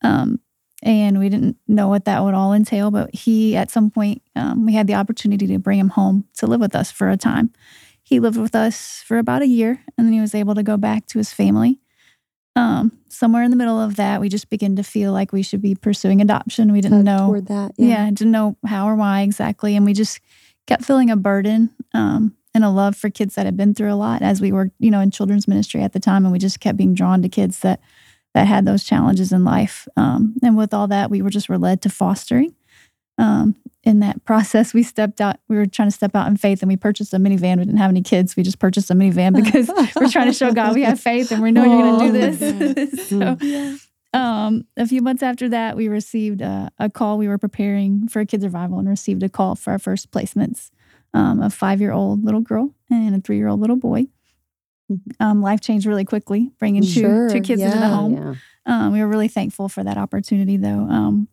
[0.03, 0.41] Um,
[0.83, 4.67] and we didn't know what that would all entail, but he, at some point, um,
[4.67, 7.53] we had the opportunity to bring him home to live with us for a time.
[8.11, 10.77] He lived with us for about a year and then he was able to go
[10.77, 11.79] back to his family.
[12.57, 15.63] Um, somewhere in the middle of that, we just began to feel like we should
[15.63, 16.73] be pursuing adoption.
[16.73, 17.87] We didn't know toward that, yeah.
[17.87, 20.19] yeah, didn't know how or why exactly, and we just
[20.67, 23.95] kept feeling a burden um, and a love for kids that had been through a
[23.95, 26.59] lot as we were, you know, in children's ministry at the time, and we just
[26.59, 27.81] kept being drawn to kids that
[28.35, 29.87] that had those challenges in life.
[29.97, 32.57] Um, and with all that, we were just were led to fostering.
[33.21, 35.37] Um, in that process, we stepped out.
[35.49, 37.59] We were trying to step out in faith, and we purchased a minivan.
[37.59, 38.37] We didn't have any kids.
[38.37, 41.43] We just purchased a minivan because we're trying to show God we have faith, and
[41.43, 43.09] we know you're going to do this.
[43.09, 43.77] so, yeah.
[44.13, 47.17] um, a few months after that, we received a, a, call.
[47.17, 50.71] We were preparing for a kids revival and received a call for our first placements.
[51.13, 54.03] Um, a five-year-old little girl and a three-year-old little boy.
[54.91, 55.23] Mm-hmm.
[55.23, 58.15] Um, life changed really quickly, bringing sure, two two kids yeah, into the home.
[58.15, 58.35] Yeah.
[58.67, 60.87] Um, we were really thankful for that opportunity, though.
[60.89, 61.29] Um,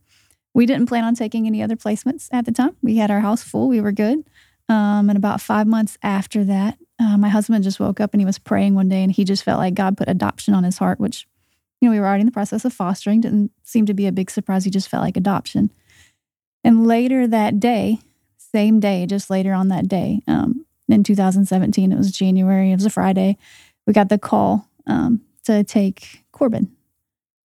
[0.54, 2.76] we didn't plan on taking any other placements at the time.
[2.82, 3.68] We had our house full.
[3.68, 4.24] We were good.
[4.70, 8.26] Um, and about five months after that, uh, my husband just woke up and he
[8.26, 11.00] was praying one day and he just felt like God put adoption on his heart,
[11.00, 11.28] which,
[11.80, 13.22] you know, we were already in the process of fostering.
[13.22, 14.66] Didn't seem to be a big surprise.
[14.66, 15.70] He just felt like adoption.
[16.64, 18.00] And later that day,
[18.38, 22.86] same day, just later on that day, um, in 2017, it was January, it was
[22.86, 23.38] a Friday,
[23.86, 26.72] we got the call um, to take Corbin.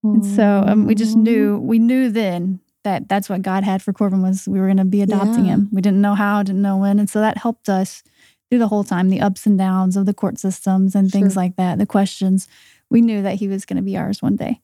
[0.03, 3.93] And so um, we just knew, we knew then that that's what God had for
[3.93, 5.53] Corbin was we were going to be adopting yeah.
[5.53, 5.69] him.
[5.71, 8.03] We didn't know how, didn't know when, and so that helped us
[8.49, 11.41] through the whole time, the ups and downs of the court systems and things sure.
[11.41, 12.47] like that, the questions.
[12.89, 14.61] We knew that he was going to be ours one day.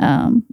[0.00, 0.44] Um,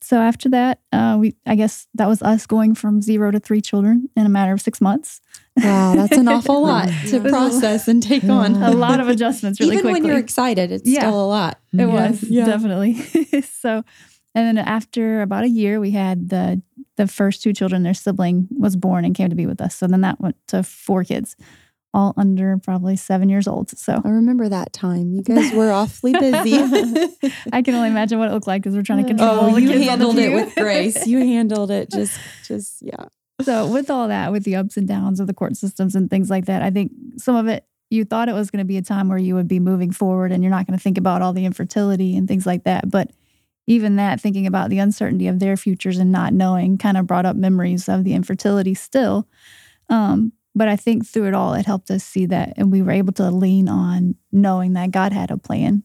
[0.00, 3.60] so after that, uh, we I guess that was us going from zero to three
[3.60, 5.20] children in a matter of six months.
[5.56, 8.54] Wow, that's an awful lot to process and take on.
[8.62, 10.00] a lot of adjustments really Even quickly.
[10.02, 11.00] when you're excited, it's Yeah.
[11.00, 11.58] still a lot.
[11.72, 12.46] It was Yeah.
[12.46, 12.94] definitely
[13.42, 13.84] so.
[14.36, 16.60] And then after about a year, we had the
[16.96, 17.82] the first two children.
[17.82, 19.74] Their sibling was born and came to be with us.
[19.74, 21.36] So then that went to four kids,
[21.94, 23.70] all under probably seven years old.
[23.70, 25.14] So I remember that time.
[25.14, 26.52] You guys were awfully busy.
[27.52, 29.50] I can only imagine what it looked like because we're trying to oh, control all
[29.50, 31.06] oh, the you kids on the handled it with grace.
[31.06, 33.06] You handled it just, just yeah.
[33.40, 36.28] so with all that, with the ups and downs of the court systems and things
[36.28, 38.82] like that, I think some of it you thought it was going to be a
[38.82, 41.32] time where you would be moving forward and you're not going to think about all
[41.32, 42.90] the infertility and things like that.
[42.90, 43.12] But
[43.66, 47.26] even that, thinking about the uncertainty of their futures and not knowing, kind of brought
[47.26, 49.26] up memories of the infertility still.
[49.88, 52.92] Um, but I think through it all, it helped us see that, and we were
[52.92, 55.82] able to lean on knowing that God had a plan,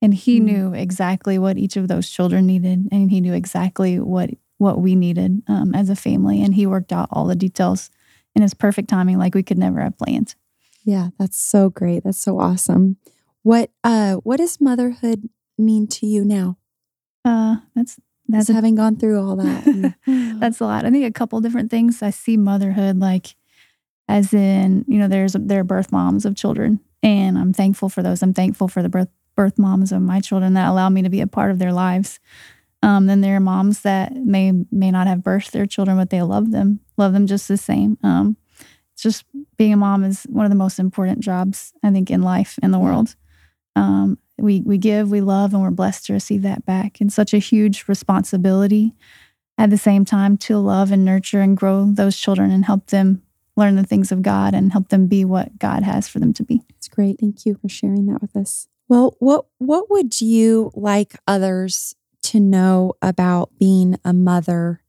[0.00, 0.44] and He Mm.
[0.44, 4.94] knew exactly what each of those children needed, and He knew exactly what what we
[4.94, 7.90] needed um, as a family, and He worked out all the details
[8.36, 10.34] in His perfect timing, like we could never have planned.
[10.84, 12.04] Yeah, that's so great.
[12.04, 12.96] That's so awesome.
[13.42, 16.58] What uh what does motherhood mean to you now?
[17.24, 19.94] Uh, that's that's a having gone through all that.
[20.38, 20.84] That's a lot.
[20.84, 22.02] I think a couple different things.
[22.02, 23.36] I see motherhood like
[24.08, 28.02] as in, you know, there's there are birth moms of children and I'm thankful for
[28.02, 28.22] those.
[28.22, 31.20] I'm thankful for the birth birth moms of my children that allow me to be
[31.20, 32.20] a part of their lives.
[32.82, 36.22] Um, then there are moms that may may not have birthed their children, but they
[36.22, 37.98] love them, love them just the same.
[38.02, 38.36] Um,
[38.96, 39.24] just
[39.56, 42.70] being a mom is one of the most important jobs I think in life in
[42.70, 43.16] the world.
[43.74, 47.00] Um, we we give, we love, and we're blessed to receive that back.
[47.00, 48.94] And such a huge responsibility
[49.56, 53.22] at the same time to love and nurture and grow those children and help them
[53.56, 56.42] learn the things of God and help them be what God has for them to
[56.42, 56.62] be.
[56.70, 57.20] It's great.
[57.20, 58.68] Thank you for sharing that with us.
[58.88, 64.82] Well, what what would you like others to know about being a mother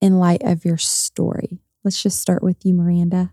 [0.00, 1.60] in light of your story?
[1.82, 3.32] Let's just start with you, Miranda,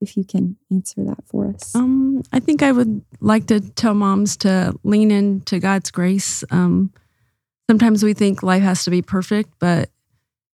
[0.00, 1.74] if you can answer that for us.
[1.74, 6.42] Um, I think I would like to tell moms to lean into God's grace.
[6.50, 6.92] Um,
[7.68, 9.90] sometimes we think life has to be perfect, but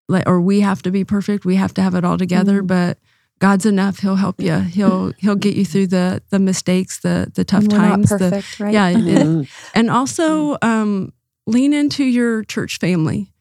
[0.09, 1.45] like, or we have to be perfect.
[1.45, 2.63] We have to have it all together.
[2.63, 2.67] Mm.
[2.67, 2.99] But
[3.39, 3.99] God's enough.
[3.99, 4.59] He'll help you.
[4.61, 8.11] He'll He'll get you through the the mistakes, the the tough we're times.
[8.11, 8.73] not the- perfect, right?
[8.73, 9.49] yeah, it- Mhm.
[9.75, 11.13] and also um,
[11.47, 13.33] lean into your church family.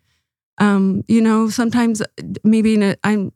[0.58, 2.02] Um, you know, sometimes
[2.44, 3.32] maybe being a I'm,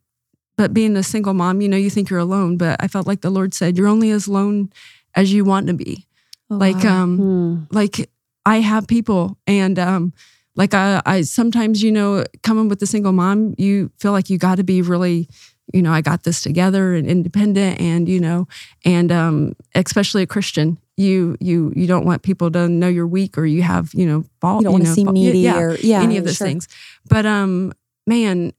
[0.56, 2.56] but being a single mom, you know, you think you're alone.
[2.56, 4.70] But I felt like the Lord said, "You're only as alone
[5.14, 6.06] as you want to be."
[6.50, 7.02] Oh, like, wow.
[7.02, 7.66] um, Mm.
[7.74, 8.08] like
[8.44, 10.12] I have people, and um,
[10.54, 14.38] like I, I sometimes, you know, coming with a single mom, you feel like you
[14.38, 15.28] got to be really,
[15.74, 18.46] you know, I got this together and independent, and you know,
[18.84, 23.36] and um, especially a Christian, you you you don't want people to know you're weak
[23.36, 24.60] or you have you know fault.
[24.60, 26.46] you don't want to know, seem fault- needy yeah, or yeah, any of those sure.
[26.46, 26.68] things.
[27.10, 27.72] But um,
[28.06, 28.52] man,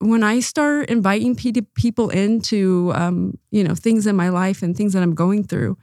[0.00, 4.76] when I start inviting pe- people into um, you know, things in my life and
[4.76, 5.78] things that I'm going through,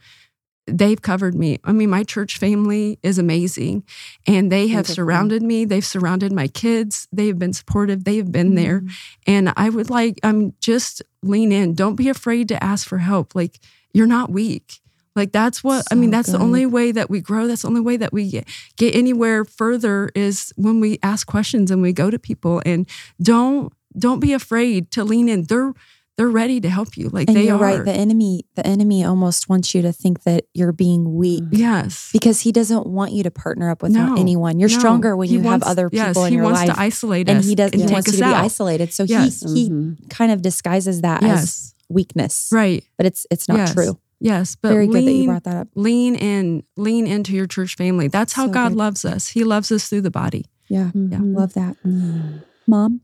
[0.65, 1.59] they've covered me.
[1.63, 3.83] I mean, my church family is amazing,
[4.27, 5.65] and they have surrounded me.
[5.65, 7.07] They've surrounded my kids.
[7.11, 8.03] They have been supportive.
[8.03, 8.91] They have been there, Mm.
[9.27, 11.73] and I would like, um, just lean in.
[11.73, 13.35] Don't be afraid to ask for help.
[13.35, 13.59] Like
[13.93, 14.79] you're not weak.
[15.15, 16.09] Like that's what I mean.
[16.09, 17.45] So That's the only way that we grow.
[17.45, 18.47] That's the only way that we get,
[18.77, 22.89] get anywhere further is when we ask questions and we go to people and
[23.21, 25.43] don't don't be afraid to lean in.
[25.43, 25.73] They're
[26.15, 27.09] they're ready to help you.
[27.09, 27.59] Like And they you're are.
[27.59, 27.83] right.
[27.85, 32.11] The enemy, the enemy almost wants you to think that you're being weak yes.
[32.13, 34.59] because he doesn't want you to partner up with No, anyone.
[34.59, 34.77] You're No.
[34.77, 36.69] stronger when He you wants- have other people yes, in he your wants life.
[36.75, 38.93] to isolate and us he does and he take wants us you to be isolated.
[38.93, 39.41] So Yes.
[39.41, 40.07] he he Mhm.
[40.11, 42.47] kind of disguises that as weakness.
[42.51, 42.83] Right.
[42.95, 43.73] But it's it's not Yes.
[43.73, 43.97] true.
[44.19, 44.55] Yes.
[44.61, 45.67] But Very lean, good that you brought that up.
[45.73, 48.07] lean in, lean into your church family.
[48.07, 48.77] That's how So God good.
[48.77, 49.29] loves us.
[49.29, 50.45] He loves us through the body.
[50.69, 50.91] Yeah.
[50.95, 51.35] Mhm.
[51.35, 51.75] Love that.
[51.83, 52.43] Mm.
[52.67, 53.01] Mom.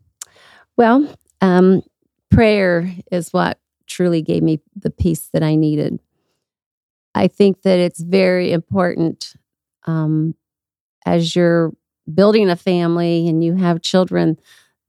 [0.79, 1.83] Well, um,
[2.31, 5.99] prayer is what truly gave me the peace that I needed.
[7.13, 9.33] I think that it's very important
[9.83, 10.35] um,
[11.05, 11.73] as you're
[12.13, 14.39] building a family and you have children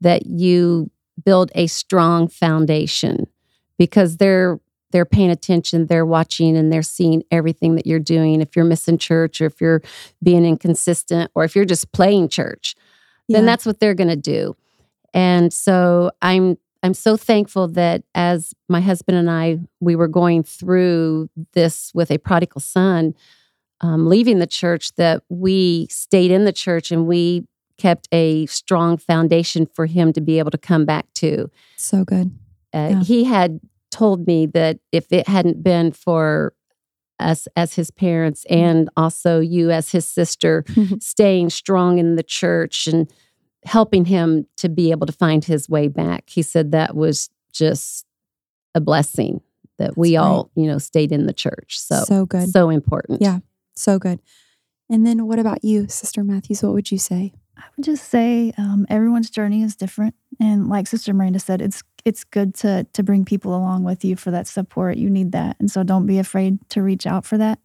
[0.00, 0.92] that you
[1.24, 3.26] build a strong foundation
[3.76, 4.61] because they're
[4.92, 8.41] they're paying attention, they're watching, and they're seeing everything that you're doing.
[8.41, 9.82] If you're missing church, or if you're
[10.22, 12.76] being inconsistent, or if you're just playing church,
[13.28, 14.57] then that's what they're going to do.
[15.14, 20.42] And so I'm I'm so thankful that as my husband and I we were going
[20.42, 23.14] through this with a prodigal son,
[23.80, 27.44] um, leaving the church, that we stayed in the church and we
[27.76, 31.50] kept a strong foundation for him to be able to come back to.
[31.76, 32.30] so good.
[32.74, 33.02] Uh, Yeah.
[33.02, 36.52] He had told me that if it hadn't been for
[37.18, 40.64] us as his parents and also you as his sister
[41.00, 43.12] staying strong in the church and
[43.64, 46.30] helping him to be able to find his way back.
[46.30, 48.06] He said that was just
[48.74, 49.40] a blessing
[49.78, 51.78] that we That's all, you know, stayed in the church.
[51.78, 52.48] So, So good.
[52.50, 53.20] so important.
[53.22, 53.40] Yeah.
[53.74, 54.20] So good.
[54.88, 56.62] And then what about you, Sister Matthews?
[56.62, 57.32] What would you say?
[57.56, 61.82] I would just say um, everyone's journey is different, and like Sister Miranda said, it's
[62.06, 64.96] it's good to to bring people along with you for that support.
[64.96, 67.58] You need that, and so don't be afraid to reach out for that.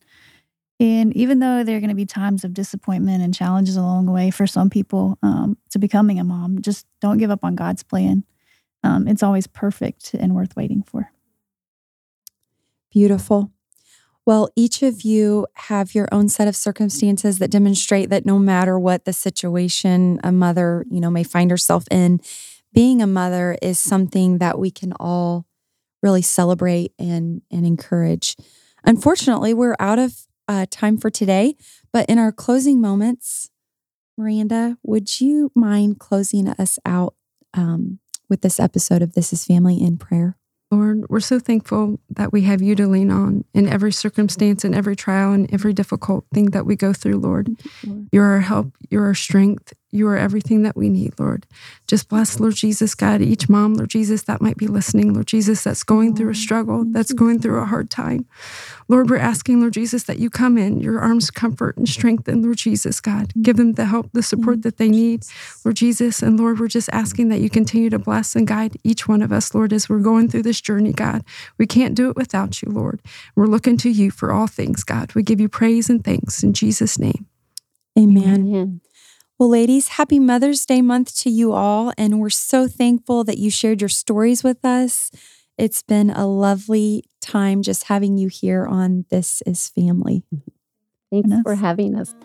[0.80, 4.12] And even though there are going to be times of disappointment and challenges along the
[4.12, 7.84] way for some people um, to becoming a mom, just don't give up on God's
[7.84, 8.26] plan.
[8.84, 11.12] Um, it's always perfect and worth waiting for.
[12.92, 13.52] Beautiful.
[14.26, 18.78] Well, each of you have your own set of circumstances that demonstrate that no matter
[18.80, 22.20] what the situation a mother, you know, may find herself in,
[22.74, 25.46] being a mother is something that we can all
[26.02, 28.36] really celebrate and and encourage.
[28.84, 31.56] Unfortunately, we're out of uh, time for today,
[31.92, 33.50] but in our closing moments,
[34.18, 37.16] Miranda, would you mind closing us out
[37.54, 40.38] um, with this episode of This Is Family in prayer?
[40.72, 44.74] Lord, we're so thankful that we have you to lean on in every circumstance, in
[44.74, 47.50] every trial, and every difficult thing that we go through, Lord.
[48.12, 51.48] You're our help, you're our strength, you are everything that we need, Lord.
[51.88, 55.64] Just bless, Lord Jesus, God, each mom, Lord Jesus, that might be listening, Lord Jesus,
[55.64, 58.26] that's going through a struggle, that's going through a hard time.
[58.88, 62.58] Lord, we're asking, Lord Jesus, that you come in, your arms comfort and strengthen, Lord
[62.58, 63.34] Jesus, God.
[63.42, 65.24] Give them the help, the support that they need,
[65.64, 66.22] Lord Jesus.
[66.22, 69.32] And Lord, we're just asking that you continue to bless and guide each one of
[69.32, 71.24] us, Lord, as we're going through this journey, God.
[71.58, 73.02] We can't do it without you, Lord.
[73.36, 75.16] We're looking to you for all things, God.
[75.16, 77.26] We give you praise and thanks in Jesus' name.
[77.98, 78.48] Amen.
[78.48, 78.82] Amen.
[79.38, 81.92] Well, ladies, happy Mother's Day month to you all.
[81.98, 85.12] And we're so thankful that you shared your stories with us.
[85.58, 90.24] It's been a lovely time just having you here on This is Family.
[91.12, 91.42] Thanks Yes.
[91.44, 92.16] for having us.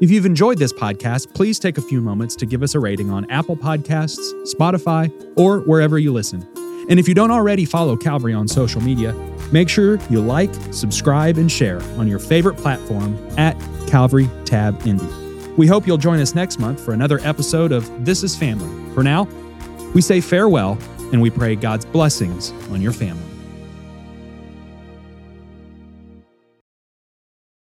[0.00, 3.10] If you've enjoyed this podcast, please take a few moments to give us a rating
[3.10, 6.46] on Apple Podcasts, Spotify, or wherever you listen.
[6.88, 9.12] And if you don't already follow Calvary on social media,
[9.52, 13.56] make sure you like, subscribe, and share on your favorite platform at
[13.88, 15.27] Calvary Tab Indy.
[15.58, 18.94] We hope you'll join us next month for another episode of This is Family.
[18.94, 19.24] For now,
[19.92, 20.78] we say farewell
[21.12, 23.27] and we pray God's blessings on your family.